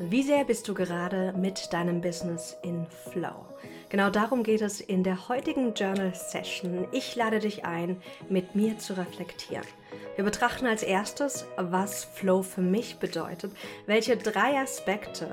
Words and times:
Wie 0.00 0.22
sehr 0.22 0.44
bist 0.44 0.68
du 0.68 0.74
gerade 0.74 1.34
mit 1.36 1.72
deinem 1.72 2.00
Business 2.00 2.56
in 2.62 2.86
Flow? 3.10 3.46
Genau 3.88 4.10
darum 4.10 4.44
geht 4.44 4.62
es 4.62 4.80
in 4.80 5.02
der 5.02 5.28
heutigen 5.28 5.74
Journal 5.74 6.14
Session. 6.14 6.86
Ich 6.92 7.16
lade 7.16 7.40
dich 7.40 7.64
ein, 7.64 8.00
mit 8.28 8.54
mir 8.54 8.78
zu 8.78 8.96
reflektieren. 8.96 9.66
Wir 10.14 10.24
betrachten 10.24 10.66
als 10.66 10.84
erstes, 10.84 11.46
was 11.56 12.04
Flow 12.04 12.42
für 12.42 12.60
mich 12.60 12.98
bedeutet, 12.98 13.50
welche 13.86 14.16
drei 14.16 14.56
Aspekte 14.60 15.28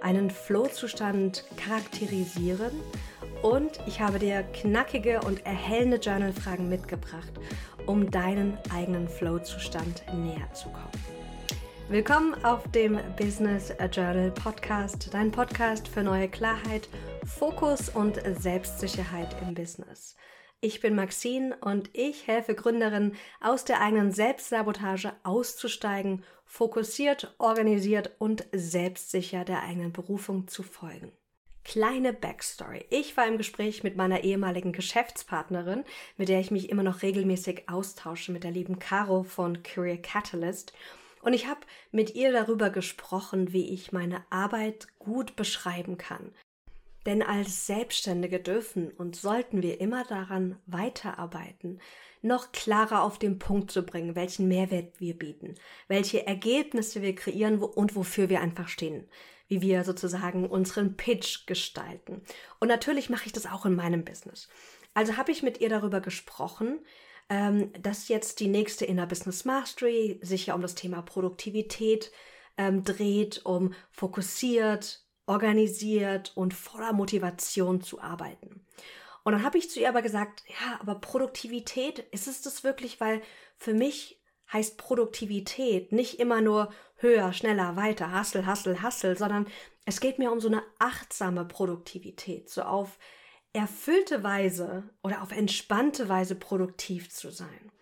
einen 0.00 0.30
Flow-Zustand 0.30 1.44
charakterisieren 1.56 2.72
und 3.42 3.80
ich 3.88 4.00
habe 4.00 4.20
dir 4.20 4.44
knackige 4.44 5.22
und 5.22 5.44
erhellende 5.44 5.96
Journal-Fragen 5.96 6.68
mitgebracht, 6.68 7.32
um 7.86 8.12
deinen 8.12 8.58
eigenen 8.72 9.08
Flow-Zustand 9.08 10.04
näher 10.14 10.52
zu 10.52 10.68
kommen. 10.68 11.13
Willkommen 11.90 12.42
auf 12.46 12.66
dem 12.72 12.98
Business 13.18 13.70
Journal 13.92 14.30
Podcast, 14.30 15.12
dein 15.12 15.30
Podcast 15.30 15.86
für 15.86 16.02
neue 16.02 16.30
Klarheit, 16.30 16.88
Fokus 17.26 17.90
und 17.90 18.18
Selbstsicherheit 18.38 19.36
im 19.42 19.52
Business. 19.54 20.16
Ich 20.62 20.80
bin 20.80 20.94
Maxine 20.94 21.58
und 21.60 21.90
ich 21.92 22.26
helfe 22.26 22.54
Gründerinnen 22.54 23.16
aus 23.42 23.66
der 23.66 23.82
eigenen 23.82 24.12
Selbstsabotage 24.12 25.12
auszusteigen, 25.24 26.24
fokussiert, 26.46 27.34
organisiert 27.36 28.12
und 28.18 28.46
selbstsicher 28.52 29.44
der 29.44 29.62
eigenen 29.62 29.92
Berufung 29.92 30.48
zu 30.48 30.62
folgen. 30.62 31.12
Kleine 31.64 32.14
Backstory. 32.14 32.86
Ich 32.88 33.14
war 33.18 33.26
im 33.26 33.36
Gespräch 33.36 33.82
mit 33.82 33.94
meiner 33.94 34.24
ehemaligen 34.24 34.72
Geschäftspartnerin, 34.72 35.84
mit 36.16 36.30
der 36.30 36.40
ich 36.40 36.50
mich 36.50 36.70
immer 36.70 36.82
noch 36.82 37.02
regelmäßig 37.02 37.68
austausche, 37.68 38.32
mit 38.32 38.42
der 38.42 38.52
lieben 38.52 38.78
Caro 38.78 39.22
von 39.22 39.62
Career 39.62 39.98
Catalyst. 39.98 40.72
Und 41.24 41.32
ich 41.32 41.46
habe 41.46 41.60
mit 41.90 42.14
ihr 42.14 42.32
darüber 42.32 42.68
gesprochen, 42.68 43.52
wie 43.54 43.72
ich 43.72 43.92
meine 43.92 44.24
Arbeit 44.28 44.88
gut 44.98 45.36
beschreiben 45.36 45.96
kann. 45.96 46.32
Denn 47.06 47.22
als 47.22 47.66
Selbstständige 47.66 48.40
dürfen 48.40 48.90
und 48.90 49.16
sollten 49.16 49.62
wir 49.62 49.80
immer 49.80 50.04
daran 50.04 50.58
weiterarbeiten, 50.66 51.80
noch 52.20 52.52
klarer 52.52 53.02
auf 53.02 53.18
den 53.18 53.38
Punkt 53.38 53.70
zu 53.70 53.84
bringen, 53.84 54.16
welchen 54.16 54.48
Mehrwert 54.48 55.00
wir 55.00 55.18
bieten, 55.18 55.54
welche 55.88 56.26
Ergebnisse 56.26 57.00
wir 57.00 57.14
kreieren 57.14 57.62
und 57.62 57.96
wofür 57.96 58.28
wir 58.28 58.40
einfach 58.40 58.68
stehen, 58.68 59.08
wie 59.48 59.62
wir 59.62 59.84
sozusagen 59.84 60.46
unseren 60.46 60.96
Pitch 60.96 61.46
gestalten. 61.46 62.22
Und 62.60 62.68
natürlich 62.68 63.08
mache 63.08 63.26
ich 63.26 63.32
das 63.32 63.46
auch 63.46 63.64
in 63.64 63.74
meinem 63.74 64.04
Business. 64.04 64.48
Also 64.92 65.16
habe 65.16 65.32
ich 65.32 65.42
mit 65.42 65.60
ihr 65.60 65.70
darüber 65.70 66.00
gesprochen, 66.00 66.80
ähm, 67.28 67.72
dass 67.80 68.08
jetzt 68.08 68.40
die 68.40 68.48
nächste 68.48 68.84
Inner 68.84 69.06
Business 69.06 69.44
Mastery 69.44 70.18
sich 70.22 70.46
ja 70.46 70.54
um 70.54 70.62
das 70.62 70.74
Thema 70.74 71.02
Produktivität 71.02 72.12
ähm, 72.56 72.84
dreht, 72.84 73.44
um 73.44 73.74
fokussiert, 73.90 75.04
organisiert 75.26 76.32
und 76.34 76.54
voller 76.54 76.92
Motivation 76.92 77.80
zu 77.80 78.00
arbeiten. 78.00 78.66
Und 79.24 79.32
dann 79.32 79.42
habe 79.42 79.56
ich 79.56 79.70
zu 79.70 79.80
ihr 79.80 79.88
aber 79.88 80.02
gesagt, 80.02 80.42
ja, 80.46 80.78
aber 80.80 80.96
Produktivität, 80.96 81.98
ist 82.10 82.28
es 82.28 82.42
das 82.42 82.62
wirklich? 82.62 83.00
Weil 83.00 83.22
für 83.56 83.72
mich 83.72 84.20
heißt 84.52 84.76
Produktivität 84.76 85.92
nicht 85.92 86.20
immer 86.20 86.42
nur 86.42 86.70
höher, 86.96 87.32
schneller, 87.32 87.74
weiter, 87.76 88.12
hassel, 88.12 88.44
hassel, 88.46 88.82
hassel, 88.82 89.16
sondern 89.16 89.46
es 89.86 90.00
geht 90.00 90.18
mir 90.18 90.30
um 90.30 90.40
so 90.40 90.48
eine 90.48 90.62
achtsame 90.78 91.44
Produktivität, 91.46 92.50
so 92.50 92.62
auf 92.62 92.98
erfüllte 93.54 94.22
Weise 94.22 94.82
oder 95.02 95.22
auf 95.22 95.32
entspannte 95.32 96.08
Weise 96.08 96.34
produktiv 96.34 97.10
zu 97.10 97.30
sein. 97.30 97.72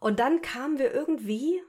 Und 0.00 0.20
dann 0.20 0.40
kamen 0.40 0.78
wir 0.78 0.94
irgendwie 0.94 1.60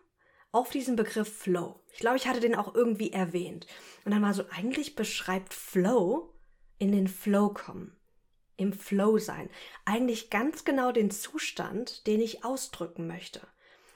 auf 0.52 0.69
diesen 0.69 0.95
Begriff 0.95 1.36
Flow. 1.36 1.81
Ich 1.92 2.00
glaube, 2.00 2.17
ich 2.17 2.27
hatte 2.27 2.39
den 2.39 2.55
auch 2.55 2.73
irgendwie 2.73 3.11
erwähnt. 3.11 3.67
Und 4.05 4.14
dann 4.14 4.22
war 4.22 4.33
so, 4.33 4.44
eigentlich 4.52 4.95
beschreibt 4.95 5.53
Flow 5.53 6.33
in 6.77 6.92
den 6.92 7.08
Flow 7.08 7.50
kommen, 7.50 7.97
im 8.55 8.72
Flow 8.72 9.17
sein. 9.17 9.50
Eigentlich 9.83 10.30
ganz 10.30 10.64
genau 10.64 10.92
den 10.92 11.11
Zustand, 11.11 12.08
den 12.08 12.21
ich 12.21 12.45
ausdrücken 12.45 13.08
möchte. 13.08 13.42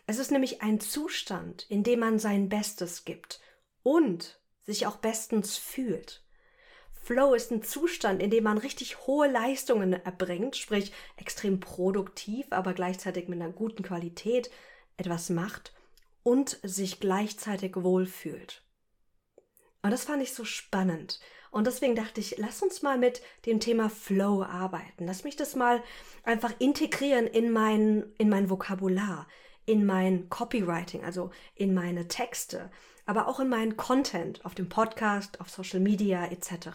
Es 0.05 0.17
ist 0.17 0.31
nämlich 0.31 0.61
ein 0.61 0.79
Zustand, 0.79 1.65
in 1.69 1.83
dem 1.83 1.99
man 1.99 2.19
sein 2.19 2.49
Bestes 2.49 3.05
gibt 3.05 3.39
und 3.83 4.39
sich 4.63 4.87
auch 4.87 4.97
bestens 4.97 5.57
fühlt. 5.57 6.23
Flow 7.03 7.33
ist 7.33 7.51
ein 7.51 7.63
Zustand, 7.63 8.21
in 8.21 8.29
dem 8.29 8.45
man 8.45 8.57
richtig 8.57 9.05
hohe 9.05 9.29
Leistungen 9.29 9.91
erbringt, 9.91 10.55
sprich 10.55 10.93
extrem 11.17 11.59
produktiv, 11.59 12.45
aber 12.51 12.73
gleichzeitig 12.73 13.27
mit 13.27 13.41
einer 13.41 13.51
guten 13.51 13.83
Qualität 13.83 14.49
etwas 14.95 15.29
macht 15.29 15.73
und 16.23 16.59
sich 16.63 17.01
gleichzeitig 17.01 17.75
wohlfühlt. 17.75 18.63
Und 19.81 19.91
das 19.91 20.05
fand 20.05 20.23
ich 20.23 20.33
so 20.33 20.45
spannend. 20.45 21.19
Und 21.51 21.67
deswegen 21.67 21.93
dachte 21.93 22.21
ich, 22.21 22.37
lass 22.37 22.63
uns 22.63 22.81
mal 22.81 22.97
mit 22.97 23.21
dem 23.45 23.59
Thema 23.59 23.89
Flow 23.89 24.41
arbeiten. 24.41 25.05
Lass 25.05 25.25
mich 25.25 25.35
das 25.35 25.55
mal 25.57 25.83
einfach 26.23 26.53
integrieren 26.59 27.27
in 27.27 27.51
mein, 27.51 28.13
in 28.17 28.29
mein 28.29 28.49
Vokabular, 28.49 29.27
in 29.65 29.85
mein 29.85 30.29
Copywriting, 30.29 31.03
also 31.03 31.31
in 31.53 31.73
meine 31.73 32.07
Texte, 32.07 32.71
aber 33.05 33.27
auch 33.27 33.39
in 33.39 33.49
meinen 33.49 33.77
Content 33.77 34.43
auf 34.45 34.55
dem 34.55 34.69
Podcast, 34.69 35.41
auf 35.41 35.49
Social 35.49 35.79
Media 35.79 36.25
etc. 36.25 36.69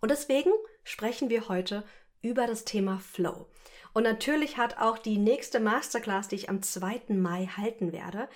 Und 0.00 0.10
deswegen 0.10 0.50
sprechen 0.84 1.28
wir 1.28 1.48
heute 1.48 1.84
über 2.22 2.46
das 2.46 2.64
Thema 2.64 2.98
Flow. 2.98 3.46
Und 3.92 4.04
natürlich 4.04 4.56
hat 4.56 4.78
auch 4.78 4.98
die 4.98 5.18
nächste 5.18 5.60
Masterclass, 5.60 6.28
die 6.28 6.36
ich 6.36 6.48
am 6.48 6.62
2. 6.62 7.02
Mai 7.08 7.46
halten 7.46 7.92
werde, 7.92 8.28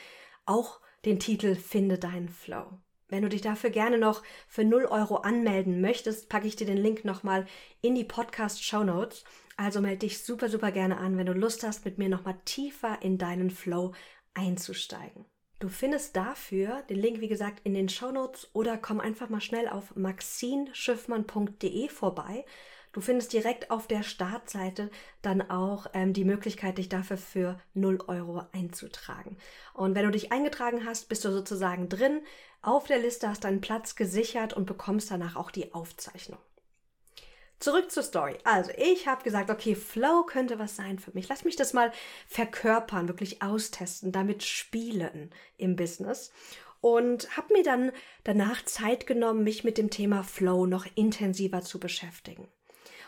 auch 0.46 0.80
den 1.04 1.20
Titel 1.20 1.54
Finde 1.54 1.98
deinen 1.98 2.28
Flow. 2.28 2.78
Wenn 3.08 3.22
du 3.22 3.28
dich 3.28 3.42
dafür 3.42 3.70
gerne 3.70 3.98
noch 3.98 4.22
für 4.48 4.64
0 4.64 4.86
Euro 4.86 5.16
anmelden 5.18 5.80
möchtest, 5.80 6.28
packe 6.28 6.46
ich 6.46 6.56
dir 6.56 6.66
den 6.66 6.78
Link 6.78 7.04
nochmal 7.04 7.46
in 7.82 7.94
die 7.94 8.04
Podcast 8.04 8.64
Show 8.64 8.82
Notes. 8.82 9.24
Also 9.56 9.80
melde 9.80 9.98
dich 9.98 10.24
super, 10.24 10.48
super 10.48 10.72
gerne 10.72 10.96
an, 10.96 11.16
wenn 11.16 11.26
du 11.26 11.32
Lust 11.32 11.62
hast, 11.62 11.84
mit 11.84 11.98
mir 11.98 12.08
nochmal 12.08 12.38
tiefer 12.44 12.98
in 13.02 13.18
deinen 13.18 13.50
Flow 13.50 13.92
einzusteigen. 14.32 15.26
Du 15.60 15.68
findest 15.68 16.16
dafür 16.16 16.82
den 16.90 16.98
Link, 16.98 17.20
wie 17.20 17.28
gesagt, 17.28 17.60
in 17.64 17.74
den 17.74 17.88
Show 17.88 18.10
Notes 18.10 18.48
oder 18.52 18.76
komm 18.76 19.00
einfach 19.00 19.28
mal 19.28 19.40
schnell 19.40 19.68
auf 19.68 19.94
maxinschiffmann.de 19.96 21.88
vorbei. 21.88 22.44
Du 22.92 23.00
findest 23.00 23.32
direkt 23.32 23.70
auf 23.70 23.86
der 23.88 24.02
Startseite 24.04 24.90
dann 25.20 25.50
auch 25.50 25.86
ähm, 25.94 26.12
die 26.12 26.24
Möglichkeit, 26.24 26.78
dich 26.78 26.88
dafür 26.88 27.16
für 27.16 27.58
0 27.74 27.98
Euro 28.06 28.42
einzutragen. 28.52 29.36
Und 29.72 29.96
wenn 29.96 30.04
du 30.04 30.12
dich 30.12 30.30
eingetragen 30.30 30.84
hast, 30.86 31.08
bist 31.08 31.24
du 31.24 31.32
sozusagen 31.32 31.88
drin 31.88 32.20
auf 32.62 32.86
der 32.86 32.98
Liste, 32.98 33.28
hast 33.28 33.44
deinen 33.44 33.60
Platz 33.60 33.96
gesichert 33.96 34.52
und 34.52 34.66
bekommst 34.66 35.10
danach 35.10 35.34
auch 35.34 35.50
die 35.50 35.74
Aufzeichnung. 35.74 36.38
Zurück 37.64 37.90
zur 37.90 38.02
Story. 38.02 38.36
Also, 38.44 38.72
ich 38.76 39.08
habe 39.08 39.24
gesagt, 39.24 39.48
okay, 39.48 39.74
Flow 39.74 40.24
könnte 40.24 40.58
was 40.58 40.76
sein 40.76 40.98
für 40.98 41.12
mich. 41.12 41.30
Lass 41.30 41.46
mich 41.46 41.56
das 41.56 41.72
mal 41.72 41.92
verkörpern, 42.28 43.08
wirklich 43.08 43.40
austesten, 43.40 44.12
damit 44.12 44.42
spielen 44.42 45.30
im 45.56 45.74
Business. 45.74 46.30
Und 46.82 47.34
habe 47.38 47.54
mir 47.54 47.62
dann 47.62 47.90
danach 48.22 48.62
Zeit 48.66 49.06
genommen, 49.06 49.44
mich 49.44 49.64
mit 49.64 49.78
dem 49.78 49.88
Thema 49.88 50.24
Flow 50.24 50.66
noch 50.66 50.84
intensiver 50.94 51.62
zu 51.62 51.80
beschäftigen. 51.80 52.48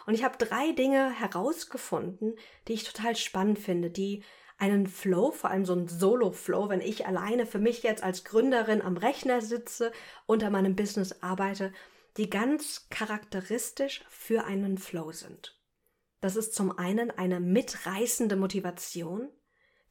Und 0.07 0.15
ich 0.15 0.25
habe 0.25 0.39
drei 0.39 0.73
Dinge 0.73 1.11
herausgefunden, 1.11 2.35
die 2.67 2.73
ich 2.73 2.85
total 2.85 3.15
spannend 3.15 3.59
finde, 3.59 3.91
die 3.91 4.23
einen 4.57 4.87
Flow, 4.87 5.33
vor 5.33 5.51
allem 5.51 5.67
so 5.67 5.75
einen 5.75 5.89
Solo-Flow, 5.89 6.71
wenn 6.71 6.81
ich 6.81 7.07
alleine 7.07 7.45
für 7.45 7.59
mich 7.59 7.83
jetzt 7.83 8.03
als 8.03 8.25
Gründerin 8.25 8.81
am 8.81 8.97
Rechner 8.97 9.43
sitze, 9.43 9.93
unter 10.25 10.49
meinem 10.49 10.77
Business 10.77 11.21
arbeite, 11.21 11.75
die 12.17 12.31
ganz 12.31 12.89
charakteristisch 12.89 14.05
für 14.09 14.45
einen 14.45 14.79
Flow 14.79 15.13
sind. 15.13 15.59
Das 16.21 16.37
ist 16.37 16.55
zum 16.55 16.77
einen 16.79 17.11
eine 17.11 17.41
mitreißende 17.41 18.37
Motivation, 18.37 19.29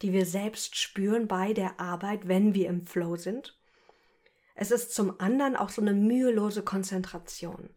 die 0.01 0.11
wir 0.11 0.25
selbst 0.25 0.75
spüren 0.75 1.27
bei 1.27 1.53
der 1.53 1.79
Arbeit, 1.79 2.27
wenn 2.27 2.53
wir 2.53 2.67
im 2.67 2.85
Flow 2.85 3.15
sind. 3.15 3.57
Es 4.55 4.71
ist 4.71 4.93
zum 4.93 5.19
anderen 5.19 5.55
auch 5.55 5.69
so 5.69 5.81
eine 5.81 5.93
mühelose 5.93 6.63
Konzentration. 6.63 7.69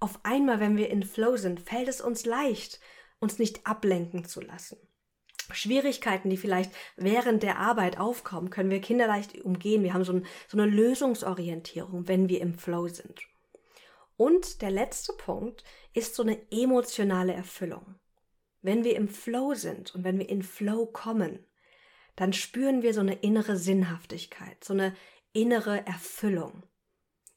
Auf 0.00 0.20
einmal, 0.22 0.60
wenn 0.60 0.76
wir 0.76 0.90
in 0.90 1.02
Flow 1.02 1.36
sind, 1.36 1.60
fällt 1.60 1.88
es 1.88 2.00
uns 2.00 2.24
leicht, 2.24 2.80
uns 3.20 3.38
nicht 3.38 3.66
ablenken 3.66 4.24
zu 4.24 4.40
lassen. 4.40 4.76
Schwierigkeiten, 5.50 6.28
die 6.28 6.36
vielleicht 6.36 6.72
während 6.96 7.42
der 7.42 7.58
Arbeit 7.58 7.98
aufkommen, 7.98 8.50
können 8.50 8.70
wir 8.70 8.80
kinderleicht 8.80 9.40
umgehen. 9.42 9.82
Wir 9.82 9.94
haben 9.94 10.04
so, 10.04 10.12
ein, 10.12 10.26
so 10.46 10.58
eine 10.58 10.70
Lösungsorientierung, 10.70 12.06
wenn 12.06 12.28
wir 12.28 12.40
im 12.40 12.58
Flow 12.58 12.86
sind. 12.86 13.20
Und 14.18 14.62
der 14.62 14.72
letzte 14.72 15.12
Punkt 15.12 15.62
ist 15.94 16.16
so 16.16 16.24
eine 16.24 16.38
emotionale 16.50 17.32
Erfüllung. 17.32 17.94
Wenn 18.62 18.82
wir 18.82 18.96
im 18.96 19.08
Flow 19.08 19.54
sind 19.54 19.94
und 19.94 20.02
wenn 20.02 20.18
wir 20.18 20.28
in 20.28 20.42
Flow 20.42 20.86
kommen, 20.86 21.46
dann 22.16 22.32
spüren 22.32 22.82
wir 22.82 22.92
so 22.92 23.00
eine 23.00 23.14
innere 23.14 23.56
Sinnhaftigkeit, 23.56 24.64
so 24.64 24.72
eine 24.72 24.92
innere 25.32 25.86
Erfüllung. 25.86 26.64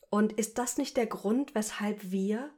Und 0.10 0.34
ist 0.34 0.58
das 0.58 0.80
nicht 0.80 0.98
der 0.98 1.06
Grund, 1.06 1.54
weshalb 1.54 2.12
wir 2.12 2.50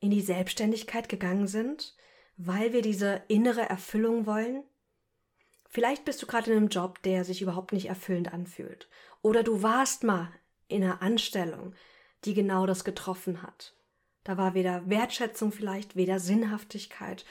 in 0.00 0.10
die 0.10 0.20
Selbstständigkeit 0.20 1.08
gegangen 1.08 1.46
sind? 1.46 1.96
Weil 2.36 2.74
wir 2.74 2.82
diese 2.82 3.22
innere 3.28 3.62
Erfüllung 3.62 4.26
wollen? 4.26 4.64
Vielleicht 5.66 6.04
bist 6.04 6.20
du 6.20 6.26
gerade 6.26 6.50
in 6.50 6.58
einem 6.58 6.68
Job, 6.68 7.00
der 7.04 7.24
sich 7.24 7.40
überhaupt 7.40 7.72
nicht 7.72 7.86
erfüllend 7.86 8.34
anfühlt. 8.34 8.90
Oder 9.22 9.42
du 9.42 9.62
warst 9.62 10.04
mal 10.04 10.30
in 10.68 10.84
einer 10.84 11.00
Anstellung, 11.00 11.74
die 12.24 12.34
genau 12.34 12.66
das 12.66 12.84
getroffen 12.84 13.42
hat. 13.42 13.74
Da 14.24 14.36
war 14.36 14.54
weder 14.54 14.88
Wertschätzung 14.88 15.52
vielleicht, 15.52 15.96
weder 15.96 16.18
Sinnhaftigkeit. 16.18 17.24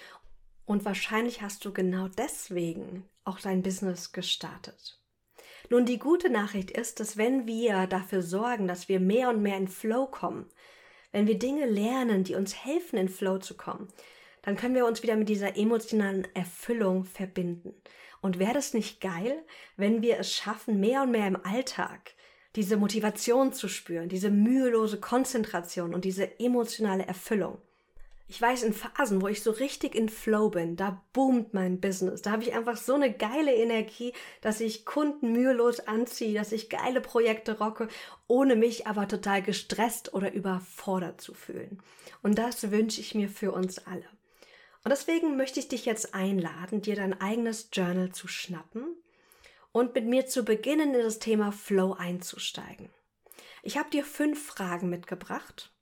Und 0.66 0.86
wahrscheinlich 0.86 1.42
hast 1.42 1.64
du 1.66 1.72
genau 1.72 2.08
deswegen 2.08 3.08
auch 3.24 3.40
dein 3.40 3.62
Business 3.62 4.12
gestartet. 4.12 5.00
Nun, 5.70 5.86
die 5.86 6.00
gute 6.00 6.30
Nachricht 6.30 6.72
ist, 6.72 7.00
dass 7.00 7.18
wenn 7.18 7.46
wir 7.46 7.86
dafür 7.86 8.24
sorgen, 8.24 8.68
dass 8.68 8.90
wir 8.90 9.00
mehr 9.00 9.30
und 9.30 9.42
mehr 9.42 9.58
in 9.58 9.68
Flow 9.68 10.08
kommen, 10.08 10.50
wenn 11.12 11.28
wir 11.28 11.38
Dinge 11.38 11.66
lernen, 11.66 12.24
die 12.24 12.36
uns 12.36 12.56
helfen, 12.56 12.98
in 12.98 13.10
Flow 13.10 13.38
zu 13.38 13.56
kommen, 13.56 13.88
dann 14.42 14.56
können 14.56 14.76
wir 14.76 14.86
uns 14.86 15.04
wieder 15.04 15.16
mit 15.16 15.30
dieser 15.30 15.58
emotionalen 15.58 16.28
Erfüllung 16.34 17.04
verbinden. 17.04 17.74
Und 18.22 18.40
wäre 18.40 18.54
das 18.54 18.74
nicht 18.74 19.00
geil, 19.02 19.44
wenn 19.78 20.02
wir 20.02 20.20
es 20.20 20.34
schaffen, 20.34 20.80
mehr 20.80 21.04
und 21.04 21.12
mehr 21.12 21.28
im 21.28 21.44
Alltag 21.46 22.14
diese 22.56 22.78
Motivation 22.78 23.54
zu 23.54 23.68
spüren, 23.68 24.10
diese 24.10 24.30
mühelose 24.30 25.00
Konzentration 25.00 25.94
und 25.94 26.06
diese 26.06 26.40
emotionale 26.40 27.06
Erfüllung? 27.06 27.60
Ich 28.32 28.40
weiß, 28.40 28.62
in 28.62 28.74
Phasen, 28.74 29.24
wo 29.24 29.28
ich 29.28 29.42
so 29.42 29.50
richtig 29.50 29.96
in 29.96 30.08
Flow 30.08 30.50
bin, 30.50 30.76
da 30.76 31.02
boomt 31.14 31.56
mein 31.56 31.80
Business. 31.80 32.22
Da 32.22 32.30
habe 32.30 32.44
ich 32.44 32.54
einfach 32.54 32.78
so 32.78 32.94
eine 32.94 33.12
geile 33.12 33.56
Energie, 33.56 34.14
dass 34.42 34.62
ich 34.62 34.86
Kunden 34.86 35.32
mühelos 35.32 35.80
anziehe, 35.80 36.36
dass 36.36 36.52
ich 36.52 36.70
geile 36.70 37.02
Projekte 37.02 37.58
rocke, 37.58 37.88
ohne 38.28 38.56
mich 38.56 38.86
aber 38.86 39.08
total 39.08 39.42
gestresst 39.42 40.14
oder 40.14 40.32
überfordert 40.32 41.20
zu 41.20 41.34
fühlen. 41.34 41.82
Und 42.22 42.38
das 42.38 42.70
wünsche 42.70 43.02
ich 43.02 43.16
mir 43.16 43.30
für 43.30 43.52
uns 43.52 43.80
alle. 43.88 44.06
Und 44.84 44.92
deswegen 44.92 45.36
möchte 45.36 45.60
ich 45.60 45.68
dich 45.68 45.86
jetzt 45.86 46.14
einladen, 46.14 46.84
dir 46.84 46.96
dein 46.96 47.20
eigenes 47.20 47.70
Journal 47.74 48.12
zu 48.12 48.28
schnappen 48.28 48.96
und 49.72 49.94
mit 49.94 50.06
mir 50.06 50.26
zu 50.26 50.44
beginnen, 50.44 50.94
in 50.94 51.02
das 51.02 51.20
Thema 51.20 51.52
Flow 51.52 51.94
einzusteigen. 51.94 52.90
Ich 53.62 53.78
habe 53.78 53.90
dir 53.90 54.04
fünf 54.04 54.46
Fragen 54.46 54.90
mitgebracht 54.90 55.74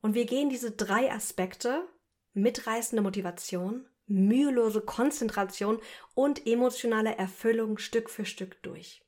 und 0.00 0.14
wir 0.14 0.24
gehen 0.24 0.48
diese 0.48 0.70
drei 0.70 1.12
Aspekte, 1.12 1.86
mitreißende 2.32 3.02
Motivation, 3.02 3.86
mühelose 4.06 4.80
Konzentration 4.80 5.80
und 6.14 6.46
emotionale 6.46 7.16
Erfüllung 7.16 7.78
Stück 7.78 8.10
für 8.10 8.26
Stück 8.26 8.62
durch. 8.62 9.02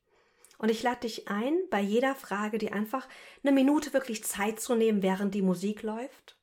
Und 0.59 0.70
ich 0.70 0.82
lade 0.82 1.00
dich 1.00 1.29
ein, 1.29 1.59
bei 1.70 1.81
jeder 1.81 2.14
Frage 2.14 2.59
dir 2.59 2.73
einfach 2.73 3.06
eine 3.43 3.52
Minute 3.52 3.93
wirklich 3.93 4.25
Zeit 4.25 4.59
zu 4.59 4.75
nehmen, 4.75 5.02
während 5.02 5.35
die 5.35 5.43
Musik 5.43 5.82
läuft 5.82 6.38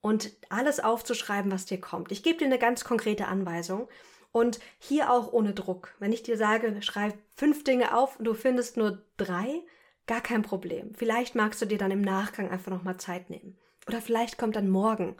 und 0.00 0.32
alles 0.48 0.80
aufzuschreiben, 0.80 1.52
was 1.52 1.66
dir 1.66 1.80
kommt. 1.80 2.10
Ich 2.10 2.22
gebe 2.22 2.38
dir 2.38 2.46
eine 2.46 2.58
ganz 2.58 2.84
konkrete 2.84 3.26
Anweisung 3.26 3.88
und 4.32 4.58
hier 4.78 5.12
auch 5.12 5.32
ohne 5.32 5.52
Druck. 5.52 5.94
Wenn 5.98 6.12
ich 6.12 6.22
dir 6.22 6.36
sage, 6.36 6.80
schreib 6.82 7.14
fünf 7.36 7.64
Dinge 7.64 7.96
auf 7.96 8.18
und 8.18 8.24
du 8.24 8.34
findest 8.34 8.76
nur 8.76 9.02
drei, 9.16 9.62
gar 10.06 10.20
kein 10.20 10.42
Problem. 10.42 10.94
Vielleicht 10.94 11.34
magst 11.34 11.62
du 11.62 11.66
dir 11.66 11.78
dann 11.78 11.90
im 11.90 12.00
Nachgang 12.00 12.50
einfach 12.50 12.72
nochmal 12.72 12.96
Zeit 12.96 13.30
nehmen. 13.30 13.56
Oder 13.86 14.00
vielleicht 14.00 14.38
kommt 14.38 14.56
dann 14.56 14.68
morgen 14.68 15.16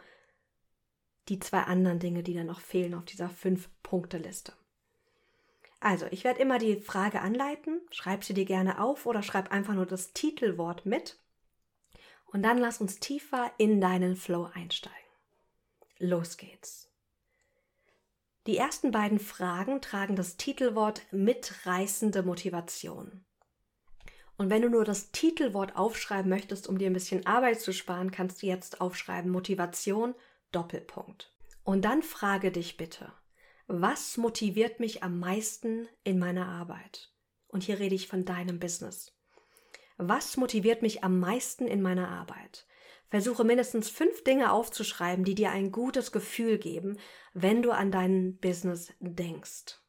die 1.29 1.39
zwei 1.39 1.61
anderen 1.61 1.99
Dinge, 1.99 2.23
die 2.23 2.33
dann 2.33 2.47
noch 2.47 2.59
fehlen 2.59 2.93
auf 2.95 3.05
dieser 3.05 3.29
Fünf-Punkte-Liste. 3.29 4.53
Also, 5.79 6.05
ich 6.11 6.23
werde 6.23 6.41
immer 6.41 6.59
die 6.59 6.77
Frage 6.77 7.21
anleiten, 7.21 7.81
schreib 7.91 8.23
sie 8.23 8.33
dir 8.33 8.45
gerne 8.45 8.81
auf 8.81 9.05
oder 9.05 9.21
schreib 9.21 9.51
einfach 9.51 9.73
nur 9.73 9.85
das 9.85 10.13
Titelwort 10.13 10.85
mit 10.85 11.19
und 12.27 12.41
dann 12.43 12.57
lass 12.57 12.79
uns 12.81 12.99
tiefer 12.99 13.51
in 13.57 13.79
deinen 13.81 14.15
Flow 14.15 14.49
einsteigen. 14.53 14.97
Los 15.99 16.37
geht's. 16.37 16.92
Die 18.45 18.57
ersten 18.57 18.91
beiden 18.91 19.19
Fragen 19.19 19.81
tragen 19.81 20.15
das 20.15 20.35
Titelwort 20.35 21.01
mitreißende 21.11 22.23
Motivation. 22.23 23.23
Und 24.35 24.49
wenn 24.49 24.61
du 24.61 24.69
nur 24.69 24.83
das 24.83 25.11
Titelwort 25.11 25.77
aufschreiben 25.77 26.29
möchtest, 26.29 26.67
um 26.67 26.77
dir 26.77 26.87
ein 26.87 26.93
bisschen 26.93 27.25
Arbeit 27.25 27.61
zu 27.61 27.71
sparen, 27.71 28.11
kannst 28.11 28.41
du 28.41 28.47
jetzt 28.47 28.81
aufschreiben 28.81 29.31
Motivation 29.31 30.15
Doppelpunkt. 30.51 31.31
Und 31.63 31.85
dann 31.85 32.03
frage 32.03 32.51
dich 32.51 32.75
bitte, 32.75 33.13
was 33.67 34.17
motiviert 34.17 34.81
mich 34.81 35.03
am 35.03 35.19
meisten 35.19 35.87
in 36.03 36.19
meiner 36.19 36.47
Arbeit? 36.47 37.13
Und 37.47 37.63
hier 37.63 37.79
rede 37.79 37.95
ich 37.95 38.07
von 38.07 38.25
deinem 38.25 38.59
Business. 38.59 39.13
Was 39.97 40.35
motiviert 40.35 40.81
mich 40.81 41.03
am 41.03 41.19
meisten 41.19 41.67
in 41.67 41.81
meiner 41.81 42.09
Arbeit? 42.09 42.65
Versuche 43.13 43.43
mindestens 43.43 43.91
fünf 43.91 44.23
Dinge 44.23 44.51
aufzuschreiben, 44.51 45.23
die 45.23 45.35
dir 45.35 45.51
ein 45.51 45.71
gutes 45.71 46.11
Gefühl 46.11 46.57
geben, 46.57 46.97
wenn 47.35 47.61
du 47.61 47.69
an 47.69 47.91
dein 47.91 48.37
Business 48.37 48.91
denkst. 49.01 49.79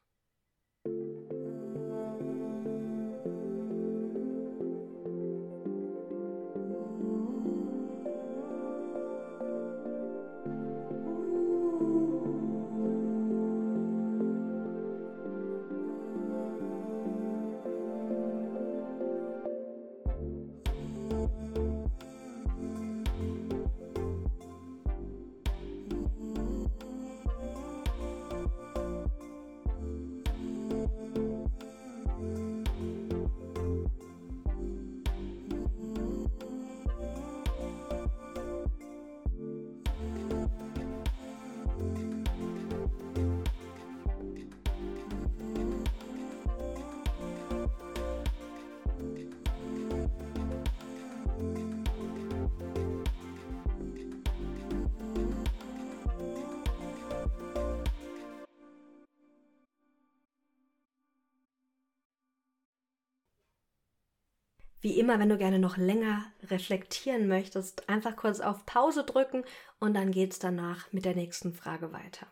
Wie 64.84 64.98
immer, 64.98 65.18
wenn 65.18 65.30
du 65.30 65.38
gerne 65.38 65.58
noch 65.58 65.78
länger 65.78 66.26
reflektieren 66.50 67.26
möchtest, 67.26 67.88
einfach 67.88 68.16
kurz 68.16 68.40
auf 68.40 68.66
Pause 68.66 69.04
drücken 69.04 69.42
und 69.80 69.94
dann 69.94 70.10
geht's 70.10 70.38
danach 70.38 70.92
mit 70.92 71.06
der 71.06 71.14
nächsten 71.14 71.54
Frage 71.54 71.94
weiter. 71.94 72.26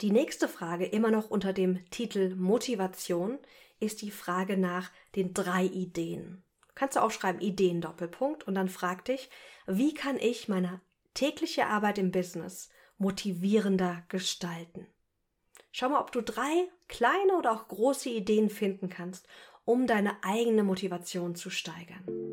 Die 0.00 0.10
nächste 0.10 0.48
Frage, 0.48 0.86
immer 0.86 1.10
noch 1.10 1.28
unter 1.28 1.52
dem 1.52 1.84
Titel 1.90 2.34
Motivation, 2.34 3.38
ist 3.78 4.00
die 4.00 4.10
Frage 4.10 4.56
nach 4.56 4.90
den 5.16 5.34
drei 5.34 5.64
Ideen. 5.64 6.42
Kannst 6.74 6.96
du 6.96 7.02
auch 7.02 7.10
schreiben 7.10 7.40
Ideen 7.40 7.82
Doppelpunkt 7.82 8.44
und 8.44 8.54
dann 8.54 8.70
frag 8.70 9.04
dich, 9.04 9.28
wie 9.66 9.92
kann 9.92 10.16
ich 10.16 10.48
meine 10.48 10.80
tägliche 11.12 11.66
Arbeit 11.66 11.98
im 11.98 12.10
Business 12.10 12.70
motivierender 12.96 14.02
gestalten? 14.08 14.86
Schau 15.72 15.90
mal, 15.90 16.00
ob 16.00 16.10
du 16.10 16.22
drei 16.22 16.70
kleine 16.88 17.36
oder 17.36 17.52
auch 17.52 17.68
große 17.68 18.08
Ideen 18.08 18.48
finden 18.48 18.88
kannst 18.88 19.28
um 19.66 19.86
deine 19.86 20.12
eigene 20.22 20.62
Motivation 20.62 21.34
zu 21.34 21.50
steigern. 21.50 22.25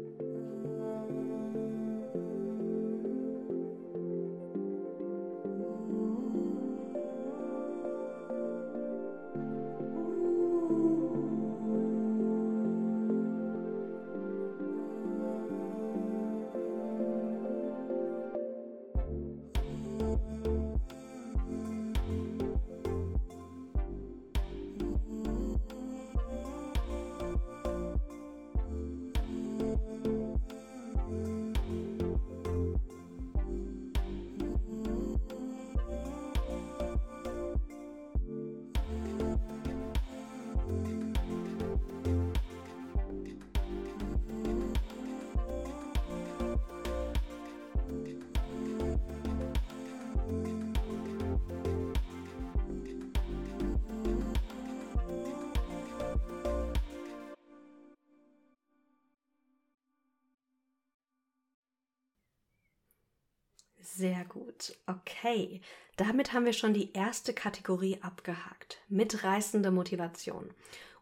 Sehr 63.96 64.26
gut. 64.26 64.76
Okay. 64.88 65.62
Damit 65.98 66.34
haben 66.34 66.46
wir 66.46 66.54
schon 66.54 66.74
die 66.74 66.94
erste 66.94 67.32
Kategorie 67.32 68.00
abgehakt. 68.02 68.82
Mitreißende 68.90 69.70
Motivation. 69.70 70.50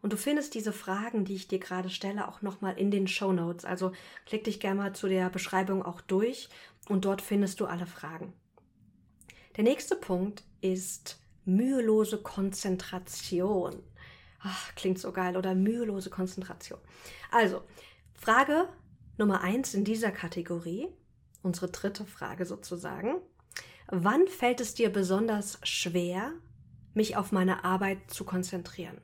Und 0.02 0.12
du 0.12 0.18
findest 0.18 0.54
diese 0.54 0.74
Fragen, 0.74 1.24
die 1.24 1.36
ich 1.36 1.48
dir 1.48 1.58
gerade 1.58 1.88
stelle, 1.88 2.28
auch 2.28 2.42
nochmal 2.42 2.76
in 2.78 2.90
den 2.90 3.08
Show 3.08 3.32
Notes. 3.32 3.64
Also 3.64 3.92
klick 4.26 4.44
dich 4.44 4.60
gerne 4.60 4.78
mal 4.78 4.94
zu 4.94 5.08
der 5.08 5.30
Beschreibung 5.30 5.82
auch 5.82 6.02
durch 6.02 6.50
und 6.86 7.06
dort 7.06 7.22
findest 7.22 7.60
du 7.60 7.66
alle 7.66 7.86
Fragen. 7.86 8.34
Der 9.56 9.64
nächste 9.64 9.96
Punkt 9.96 10.44
ist 10.60 11.18
mühelose 11.46 12.18
Konzentration. 12.18 13.82
Ach, 14.40 14.74
klingt 14.74 14.98
so 14.98 15.12
geil, 15.12 15.38
oder 15.38 15.54
mühelose 15.54 16.10
Konzentration. 16.10 16.80
Also, 17.30 17.62
Frage 18.12 18.68
Nummer 19.16 19.40
eins 19.40 19.72
in 19.72 19.84
dieser 19.84 20.10
Kategorie, 20.10 20.88
unsere 21.42 21.68
dritte 21.68 22.04
Frage 22.04 22.46
sozusagen. 22.46 23.16
Wann 23.88 24.26
fällt 24.26 24.60
es 24.60 24.74
dir 24.74 24.90
besonders 24.90 25.58
schwer, 25.62 26.32
mich 26.94 27.16
auf 27.16 27.32
meine 27.32 27.64
Arbeit 27.64 27.98
zu 28.10 28.24
konzentrieren? 28.24 29.00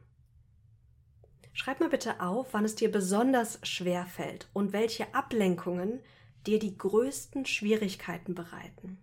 Schreib 1.52 1.80
mir 1.80 1.88
bitte 1.88 2.20
auf, 2.20 2.48
wann 2.52 2.64
es 2.64 2.76
dir 2.76 2.90
besonders 2.90 3.58
schwer 3.64 4.06
fällt 4.06 4.48
und 4.52 4.72
welche 4.72 5.12
Ablenkungen 5.14 6.00
dir 6.46 6.58
die 6.58 6.78
größten 6.78 7.46
Schwierigkeiten 7.46 8.34
bereiten. 8.34 8.98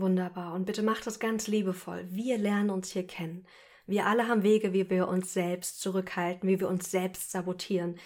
Wunderbar. 0.00 0.54
Und 0.54 0.64
bitte 0.64 0.82
macht 0.82 1.06
das 1.06 1.18
ganz 1.18 1.46
liebevoll. 1.46 2.06
Wir 2.08 2.38
lernen 2.38 2.70
uns 2.70 2.90
hier 2.92 3.06
kennen. 3.06 3.46
Wir 3.86 4.06
alle 4.06 4.28
haben 4.28 4.42
Wege, 4.42 4.72
wie 4.72 4.88
wir 4.90 5.08
uns 5.08 5.32
selbst 5.32 5.80
zurückhalten, 5.80 6.48
wie 6.48 6.60
wir 6.60 6.68
uns 6.68 6.90
selbst 6.90 7.30
sabotieren. 7.30 7.98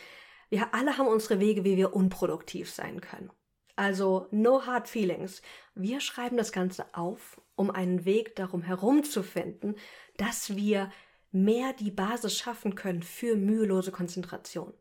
Wir 0.49 0.75
alle 0.75 0.97
haben 0.97 1.09
unsere 1.09 1.41
Wege, 1.41 1.65
wie 1.65 1.77
wir 1.77 1.95
unproduktiv 1.95 2.71
sein 2.71 3.01
können. 3.01 3.31
Also 3.75 4.29
no 4.31 4.67
hard 4.67 4.87
feelings. 4.87 5.43
Wir 5.75 6.01
schreiben 6.01 6.37
das 6.37 6.53
Ganze 6.53 6.95
auf, 6.95 7.41
um 7.57 7.71
einen 7.71 8.05
Weg 8.05 8.37
darum 8.37 8.63
herumzufinden, 8.63 9.77
dass 10.19 10.55
wir 10.55 10.93
mehr 11.33 11.73
die 11.73 11.91
Basis 11.91 12.37
schaffen 12.37 12.75
können 12.75 13.03
für 13.03 13.35
mühelose 13.35 13.91
Konzentration. 13.91 14.75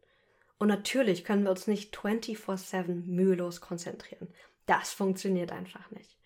Und 0.60 0.68
natürlich 0.68 1.24
können 1.24 1.44
wir 1.44 1.52
uns 1.52 1.66
nicht 1.68 1.96
24/7 1.96 3.06
mühelos 3.08 3.62
konzentrieren. 3.62 4.28
Das 4.66 4.94
funktioniert 4.94 5.52
einfach 5.52 5.90
nicht. 5.92 6.21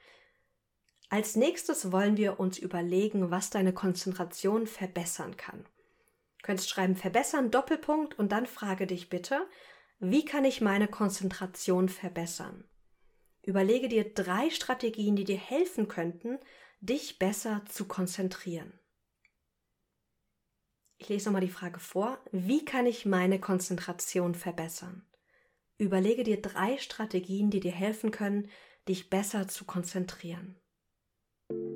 Als 1.15 1.38
nächstes 1.38 1.93
wollen 1.93 2.17
wir 2.17 2.41
uns 2.41 2.57
überlegen, 2.57 3.31
was 3.31 3.50
deine 3.50 3.72
Konzentration 3.72 4.67
verbessern 4.67 5.38
kann. 5.38 5.63
Du 5.63 6.43
könntest 6.43 6.69
schreiben 6.69 6.98
verbessern 6.98 7.51
Doppelpunkt 7.51 8.19
und 8.19 8.34
dann 8.34 8.45
frage 8.45 8.86
dich 8.86 9.10
bitte, 9.10 9.48
wie 10.00 10.25
kann 10.25 10.43
ich 10.43 10.60
meine 10.60 10.89
Konzentration 10.89 11.88
verbessern? 11.88 12.65
Überlege 13.43 13.88
dir 13.88 14.13
drei 14.13 14.50
Strategien, 14.50 15.15
die 15.15 15.24
dir 15.24 15.38
helfen 15.38 15.88
könnten, 15.88 16.38
dich 16.81 17.17
besser 17.17 17.63
zu 17.69 17.86
konzentrieren. 17.86 18.77
Ich 20.98 21.07
lese 21.07 21.29
nochmal 21.29 21.39
die 21.39 21.48
Frage 21.48 21.79
vor. 21.79 22.19
Wie 22.34 22.65
kann 22.65 22.88
ich 22.88 23.05
meine 23.05 23.39
Konzentration 23.39 24.36
verbessern? 24.36 25.07
Überlege 25.77 26.25
dir 26.25 26.41
drei 26.41 26.77
Strategien, 26.77 27.51
die 27.51 27.62
dir 27.62 27.72
helfen 27.72 28.12
können, 28.12 28.50
dich 28.86 29.10
besser 29.10 29.48
zu 29.48 29.63
konzentrieren. 29.63 30.60
thank 31.50 31.62
you 31.62 31.75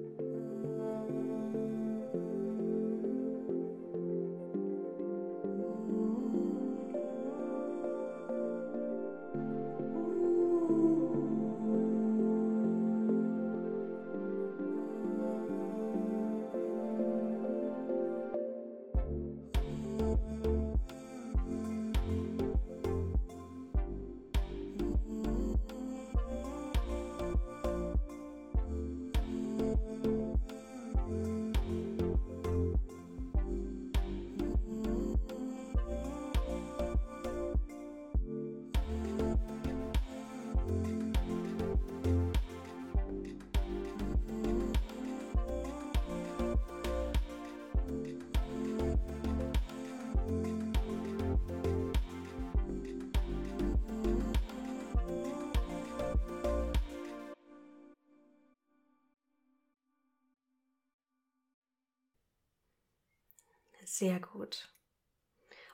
Sehr 64.00 64.22
gut. 64.22 64.74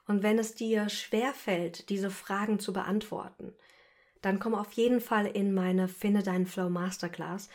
Und 0.08 0.24
wenn 0.24 0.40
es 0.40 0.56
dir 0.56 0.90
schwerfällt, 0.90 1.90
diese 1.90 2.10
Fragen 2.10 2.58
zu 2.58 2.74
beantworten, 2.74 3.54
dann 4.24 4.40
komm 4.40 4.56
auf 4.56 4.72
jeden 4.72 5.00
Fall 5.00 5.28
in 5.28 5.54
meine 5.54 5.88
Finde 5.88 6.24
deinen 6.24 6.48
Flow 6.48 6.68
Masterclass, 6.68 7.50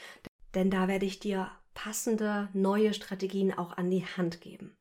denn 0.54 0.70
da 0.70 0.86
werde 0.86 1.06
ich 1.06 1.18
dir 1.18 1.50
passende 1.74 2.50
neue 2.52 2.94
Strategien 2.94 3.52
auch 3.52 3.78
an 3.78 3.90
die 3.90 4.06
Hand 4.06 4.40
geben. 4.40 4.76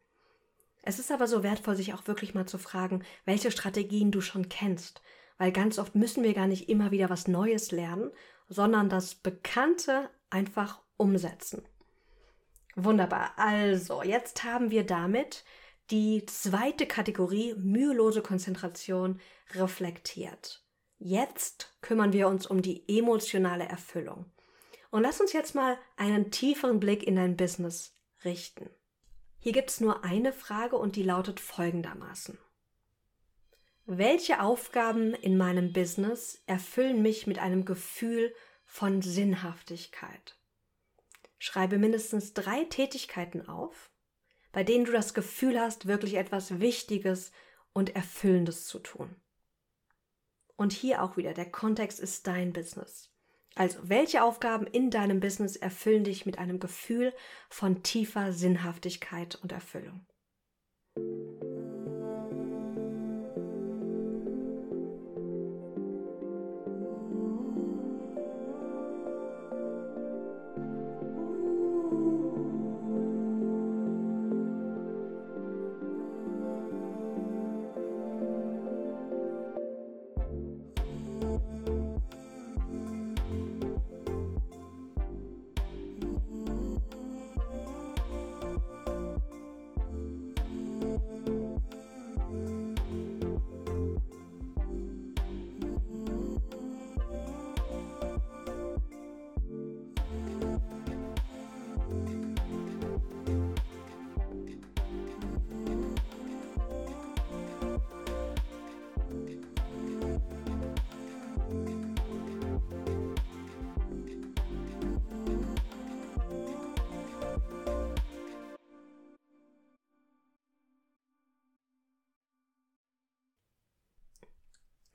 Es 0.84 1.00
ist 1.00 1.12
aber 1.12 1.26
so 1.26 1.42
wertvoll, 1.42 1.76
sich 1.76 1.96
auch 1.96 2.06
wirklich 2.06 2.36
mal 2.36 2.46
zu 2.46 2.60
fragen, 2.60 3.04
welche 3.26 3.50
Strategien 3.50 4.12
du 4.12 4.22
schon 4.22 4.48
kennst, 4.48 5.02
weil 5.40 5.52
ganz 5.52 5.80
oft 5.80 5.96
müssen 5.96 6.24
wir 6.24 6.36
gar 6.36 6.46
nicht 6.46 6.70
immer 6.70 6.92
wieder 6.92 7.10
was 7.10 7.28
Neues 7.28 7.72
lernen, 7.72 8.12
sondern 8.48 8.90
das 8.90 9.16
Bekannte 9.16 10.12
einfach 10.30 10.84
umsetzen. 10.98 11.64
Wunderbar. 12.76 13.32
Also, 13.38 14.04
jetzt 14.04 14.44
haben 14.44 14.70
wir 14.70 14.86
damit 14.86 15.44
die 15.92 16.26
zweite 16.26 16.86
Kategorie 16.86 17.56
mühelose 17.56 18.22
Konzentration 18.22 19.20
reflektiert. 19.54 20.64
Jetzt 21.00 21.78
kümmern 21.82 22.14
wir 22.14 22.28
uns 22.28 22.46
um 22.46 22.62
die 22.62 22.84
emotionale 22.88 23.66
Erfüllung. 23.66 24.26
Und 24.92 25.04
lass 25.04 25.22
uns 25.22 25.34
jetzt 25.34 25.56
mal 25.56 25.78
einen 25.98 26.32
tieferen 26.32 26.80
Blick 26.80 27.04
in 27.04 27.16
dein 27.16 27.38
Business 27.38 27.96
richten. 28.24 28.70
Hier 29.40 29.54
gibt 29.54 29.70
es 29.70 29.80
nur 29.80 30.04
eine 30.04 30.34
Frage 30.34 30.76
und 30.76 30.96
die 30.96 31.04
lautet 31.04 31.40
folgendermaßen. 31.40 32.38
Welche 33.86 34.42
Aufgaben 34.42 35.14
in 35.14 35.38
meinem 35.38 35.74
Business 35.74 36.44
erfüllen 36.46 37.02
mich 37.02 37.26
mit 37.26 37.40
einem 37.40 37.66
Gefühl 37.66 38.34
von 38.66 39.02
Sinnhaftigkeit? 39.02 40.38
Schreibe 41.40 41.78
mindestens 41.78 42.34
drei 42.34 42.66
Tätigkeiten 42.66 43.48
auf, 43.48 43.90
bei 44.52 44.64
denen 44.64 44.86
du 44.86 44.92
das 44.92 45.14
Gefühl 45.14 45.60
hast, 45.60 45.88
wirklich 45.88 46.16
etwas 46.16 46.60
Wichtiges 46.60 47.32
und 47.74 47.96
Erfüllendes 47.96 48.66
zu 48.66 48.80
tun. 48.80 49.16
Und 50.56 50.74
hier 50.74 51.04
auch 51.04 51.16
wieder, 51.18 51.34
der 51.34 51.50
Kontext 51.50 52.00
ist 52.00 52.28
dein 52.28 52.52
Business. 52.52 53.10
Also, 53.56 53.80
welche 53.84 54.24
Aufgaben 54.24 54.68
in 54.68 54.90
deinem 54.92 55.20
Business 55.20 55.56
erfüllen 55.56 56.04
dich 56.04 56.26
mit 56.26 56.38
einem 56.38 56.60
Gefühl 56.60 57.14
von 57.50 57.84
tiefer 57.84 58.32
Sinnhaftigkeit 58.32 59.40
und 59.42 59.52
Erfüllung? 59.52 60.06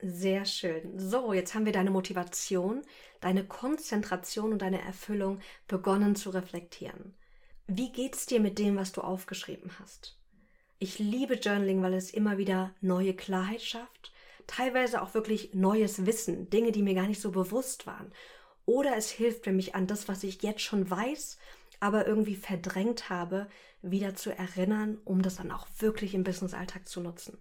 Sehr 0.01 0.45
schön. 0.45 0.99
So, 0.99 1.33
jetzt 1.33 1.53
haben 1.55 1.65
wir 1.65 1.71
deine 1.71 1.89
Motivation, 1.89 2.81
deine 3.21 3.45
Konzentration 3.45 4.51
und 4.51 4.61
deine 4.61 4.81
Erfüllung 4.81 5.39
begonnen 5.67 6.15
zu 6.15 6.29
reflektieren. 6.31 7.13
Wie 7.67 7.91
geht's 7.91 8.25
dir 8.25 8.39
mit 8.39 8.59
dem, 8.59 8.75
was 8.75 8.91
du 8.91 9.01
aufgeschrieben 9.01 9.71
hast? 9.79 10.19
Ich 10.79 10.99
liebe 10.99 11.35
Journaling, 11.35 11.81
weil 11.81 11.93
es 11.93 12.11
immer 12.11 12.37
wieder 12.37 12.75
neue 12.81 13.15
Klarheit 13.15 13.61
schafft, 13.61 14.11
teilweise 14.47 15.01
auch 15.01 15.13
wirklich 15.13 15.53
neues 15.53 16.05
Wissen, 16.05 16.49
Dinge, 16.49 16.71
die 16.71 16.83
mir 16.83 16.93
gar 16.93 17.07
nicht 17.07 17.21
so 17.21 17.31
bewusst 17.31 17.87
waren. 17.87 18.11
Oder 18.65 18.97
es 18.97 19.09
hilft 19.09 19.45
mir, 19.45 19.53
mich 19.53 19.75
an 19.75 19.87
das, 19.87 20.07
was 20.07 20.23
ich 20.23 20.43
jetzt 20.43 20.61
schon 20.61 20.89
weiß, 20.89 21.37
aber 21.79 22.05
irgendwie 22.05 22.35
verdrängt 22.35 23.09
habe, 23.09 23.47
wieder 23.81 24.15
zu 24.15 24.31
erinnern, 24.37 24.99
um 25.05 25.21
das 25.21 25.37
dann 25.37 25.51
auch 25.51 25.67
wirklich 25.79 26.13
im 26.13 26.23
Business-Alltag 26.23 26.87
zu 26.87 26.99
nutzen. 26.99 27.37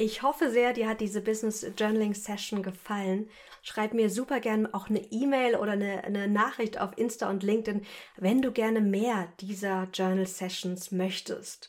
Ich 0.00 0.22
hoffe 0.22 0.50
sehr, 0.50 0.72
dir 0.72 0.88
hat 0.88 1.02
diese 1.02 1.20
Business 1.20 1.60
Journaling 1.76 2.14
Session 2.14 2.62
gefallen. 2.62 3.28
Schreib 3.60 3.92
mir 3.92 4.08
super 4.08 4.40
gerne 4.40 4.72
auch 4.72 4.88
eine 4.88 5.12
E-Mail 5.12 5.56
oder 5.56 5.72
eine, 5.72 6.04
eine, 6.04 6.26
Nachricht 6.26 6.80
auf 6.80 6.96
Insta 6.96 7.28
und 7.28 7.42
LinkedIn, 7.42 7.82
wenn 8.16 8.40
du 8.40 8.50
gerne 8.50 8.80
mehr 8.80 9.30
dieser 9.40 9.88
Journal 9.92 10.26
Sessions 10.26 10.90
möchtest. 10.90 11.68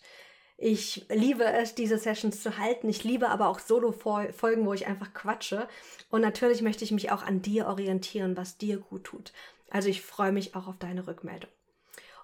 Ich 0.57 1.07
liebe 1.09 1.43
es, 1.43 1.75
diese 1.75 1.97
Sessions 1.97 2.41
zu 2.41 2.57
halten. 2.57 2.87
Ich 2.87 3.03
liebe 3.03 3.27
aber 3.27 3.49
auch 3.49 3.59
Solo-Folgen, 3.59 4.65
wo 4.65 4.71
ich 4.71 4.87
einfach 4.87 5.13
quatsche. 5.13 5.67
Und 6.09 6.21
natürlich 6.21 6.61
möchte 6.61 6.85
ich 6.85 6.91
mich 6.93 7.11
auch 7.11 7.23
an 7.23 7.41
dir 7.41 7.67
orientieren, 7.67 8.37
was 8.37 8.57
dir 8.57 8.77
gut 8.77 9.03
tut. 9.03 9.33
Also 9.69 9.89
ich 9.89 10.01
freue 10.01 10.31
mich 10.31 10.55
auch 10.55 10.67
auf 10.67 10.77
deine 10.77 11.05
Rückmeldung. 11.05 11.51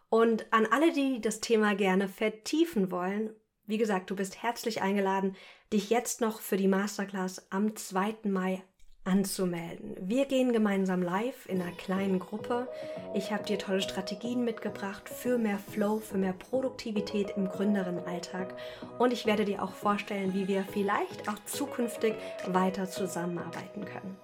Und 0.07 0.45
an 0.53 0.67
alle, 0.67 0.93
die 0.93 1.19
das 1.19 1.41
Thema 1.41 1.75
gerne 1.75 2.07
vertiefen 2.07 2.91
wollen, 2.91 3.31
wie 3.65 3.77
gesagt, 3.77 4.09
du 4.09 4.15
bist 4.15 4.41
herzlich 4.41 4.81
eingeladen, 4.81 5.35
dich 5.73 5.89
jetzt 5.89 6.21
noch 6.21 6.39
für 6.39 6.57
die 6.57 6.67
Masterclass 6.67 7.47
am 7.49 7.75
2. 7.75 8.15
Mai 8.23 8.61
anzumelden. 9.03 9.95
Wir 10.01 10.25
gehen 10.25 10.51
gemeinsam 10.51 11.01
live 11.01 11.47
in 11.47 11.61
einer 11.61 11.71
kleinen 11.71 12.19
Gruppe. 12.19 12.67
Ich 13.13 13.31
habe 13.31 13.43
dir 13.43 13.57
tolle 13.57 13.81
Strategien 13.81 14.43
mitgebracht 14.43 15.07
für 15.07 15.37
mehr 15.37 15.59
Flow, 15.71 15.99
für 15.99 16.17
mehr 16.17 16.33
Produktivität 16.33 17.33
im 17.37 17.47
Gründerinnenalltag 17.47 18.53
und 18.99 19.13
ich 19.13 19.25
werde 19.25 19.45
dir 19.45 19.63
auch 19.63 19.71
vorstellen, 19.71 20.33
wie 20.33 20.49
wir 20.49 20.65
vielleicht 20.65 21.29
auch 21.29 21.39
zukünftig 21.45 22.15
weiter 22.47 22.89
zusammenarbeiten 22.89 23.85
können. 23.85 24.17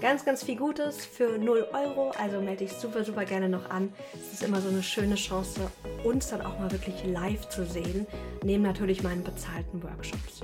Ganz, 0.00 0.24
ganz 0.24 0.42
viel 0.42 0.56
Gutes 0.56 1.04
für 1.04 1.38
0 1.38 1.68
Euro, 1.72 2.10
also 2.18 2.40
melde 2.40 2.64
dich 2.64 2.72
super, 2.72 3.04
super 3.04 3.24
gerne 3.26 3.48
noch 3.48 3.68
an. 3.68 3.92
Es 4.14 4.32
ist 4.32 4.42
immer 4.42 4.60
so 4.60 4.68
eine 4.68 4.82
schöne 4.82 5.16
Chance, 5.16 5.70
uns 6.04 6.28
dann 6.28 6.42
auch 6.42 6.58
mal 6.58 6.70
wirklich 6.70 7.04
live 7.04 7.48
zu 7.48 7.64
sehen, 7.64 8.06
neben 8.44 8.62
natürlich 8.62 9.02
meinen 9.02 9.24
bezahlten 9.24 9.82
Workshops. 9.82 10.42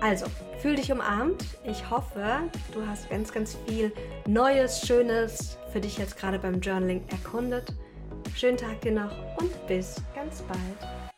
Also, 0.00 0.26
fühl 0.58 0.74
dich 0.74 0.90
umarmt. 0.90 1.44
Ich 1.64 1.88
hoffe, 1.88 2.40
du 2.72 2.86
hast 2.86 3.08
ganz, 3.08 3.32
ganz 3.32 3.56
viel 3.66 3.92
Neues, 4.26 4.84
Schönes 4.86 5.58
für 5.72 5.80
dich 5.80 5.98
jetzt 5.98 6.16
gerade 6.16 6.38
beim 6.38 6.60
Journaling 6.60 7.04
erkundet. 7.08 7.72
Schönen 8.34 8.56
Tag 8.56 8.80
dir 8.80 8.92
noch 8.92 9.12
und 9.38 9.66
bis 9.66 9.96
ganz 10.14 10.42
bald. 10.42 11.01